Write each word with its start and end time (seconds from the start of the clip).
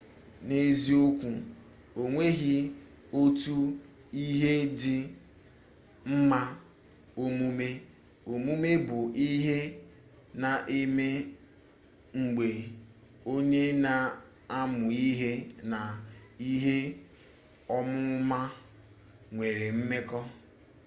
n'eziokwu 0.47 1.29
onweghi 2.01 2.55
otu 3.21 3.55
ihe 4.25 4.51
dị 4.79 4.95
mma 6.11 6.39
ọmụmụ 7.23 7.67
ọmụmụ 8.31 8.69
bụ 8.87 8.97
ihe 9.27 9.57
na-eme 10.41 11.07
mgbe 12.19 12.47
onye 13.33 13.63
na-amụ 13.85 14.85
ihe 15.09 15.31
na 15.71 15.79
ihe 16.51 16.77
ọmụma 17.77 18.39
nwere 19.33 19.67
mmekọ 19.77 20.19